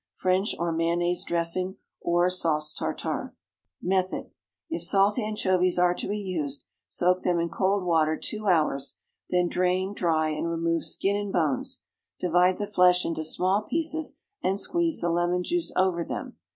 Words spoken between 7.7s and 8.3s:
water